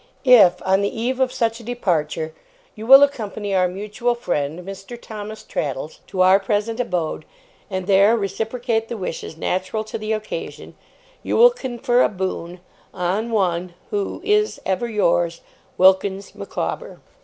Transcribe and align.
If, 0.25 0.63
on 0.65 0.81
the 0.81 0.89
eve 0.99 1.19
of 1.19 1.31
such 1.31 1.59
a 1.59 1.63
departure, 1.63 2.33
you 2.73 2.87
will 2.87 3.03
accompany 3.03 3.53
our 3.53 3.67
mutual 3.67 4.15
friend, 4.15 4.59
Mr. 4.65 4.99
Thomas 4.99 5.43
Traddles, 5.43 5.99
to 6.07 6.21
our 6.21 6.39
present 6.39 6.79
abode, 6.79 7.23
and 7.69 7.85
there 7.85 8.17
reciprocate 8.17 8.87
the 8.87 8.97
wishes 8.97 9.37
natural 9.37 9.83
to 9.83 9.99
the 9.99 10.11
occasion, 10.13 10.73
you 11.21 11.37
will 11.37 11.51
confer 11.51 12.01
a 12.01 12.09
Boon 12.09 12.61
'On 12.95 13.29
'One 13.29 13.75
'Who 13.91 14.21
'Is 14.23 14.59
'Ever 14.65 14.87
yours, 14.89 15.41
'WILKINS 15.77 16.33
MICAWBER. 16.33 16.99